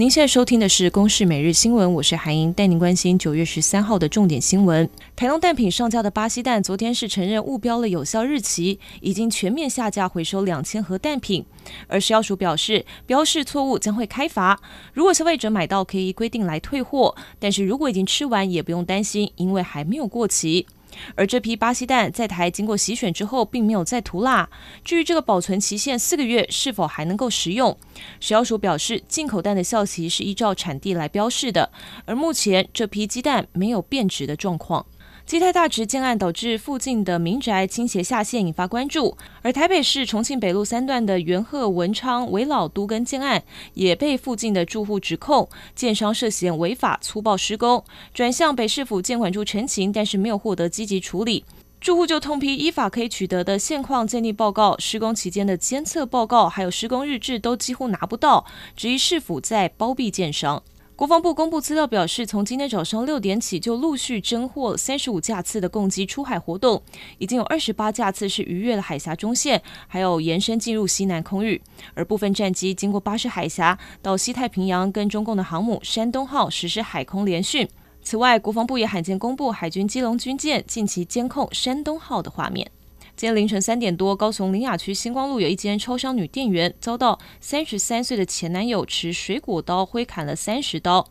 [0.00, 4.88] 您现在收听的是《公视每日新闻》，我是韩英，带您关心九月十三号的重点新闻。
[5.14, 11.44] 台农蛋品上架的巴西蛋，昨天是承认误标了有效日期，已经全面下架回收两千盒蛋品。
[11.86, 14.58] 而食药署表示，标示错误将会开罚，
[14.94, 20.66] 如果消费者买到可以规定来退货，但是如果已经吃完也不用担心，因为还没有过期。
[21.14, 24.48] 而这批巴西蛋在台经过洗选之后，并没有再涂蜡。
[24.84, 27.76] 至于这个保存期限四个月是否还能够食用，
[28.20, 31.70] 食药署表示，进口蛋的效期是依照产地来标示的，
[32.04, 34.86] 而目前这批鸡蛋没有变质的状况。
[35.26, 39.16] 基泰大直建案导致附近的民宅倾斜下陷，引发关注。
[39.42, 43.42] 而台北市重庆北路三段的元鹤文昌危老都根建案，
[43.74, 51.44] 也被附近的住户指控建商涉嫌违法粗暴施工，转向北市府建管处陈情，但是没有获得积极处理。
[51.80, 58.44] 住户就痛批依法可以取得的现况鉴定报告、施工期间的监测报告，还有施工日志都几乎拿不到，
[58.76, 60.62] 质疑市府在包庇建商。
[61.00, 66.82] 国防部公布资料表示，从今天早上六点起，就陆续侦获三十五架次的共机出海活动，
[67.16, 71.58] 已经有二十八架次是逾越了海峡中线，还有延伸进入西南空域。
[71.94, 77.66] 而部分战机经过巴士海峡到西太平洋，跟中共的航母山东号实施海空联训。
[78.02, 82.70] 此外，国防部也罕见公布海军基隆军舰近期监控山东号的画面。
[83.16, 91.06] 今天凌晨三点多，高雄林雅区星光路有一间超商女店员遭到三十三岁的前男友持水果刀挥砍了三十刀。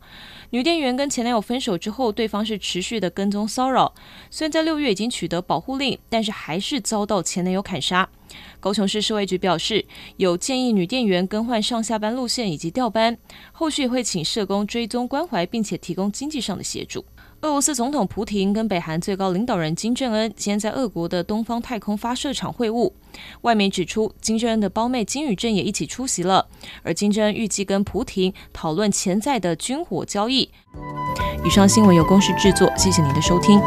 [0.50, 3.94] 女店员跟前男友分手之后，对方是持续的跟踪骚扰。
[4.28, 8.08] 虽然在六月已经取得保护令，但是还是遭到前男友砍杀。
[8.58, 9.84] 高雄市社卫局表示，
[10.16, 13.16] 有建议女店员更换上下班路线以及调班，
[13.52, 17.04] 后续会请社工追踪关怀，并且提供经济上的协助。
[17.42, 22.92] 俄罗斯总统普廷跟北韩最高领导人金正恩今天在俄国的东方太空发射场会晤。
[23.40, 26.46] 外媒指出，金正恩的胞妹金宇正也一起出席了，
[26.82, 30.50] 而金正恩预计跟普廷讨论潜在的军火交易。
[31.42, 33.58] 以上新闻由公视制作，谢谢您的收听。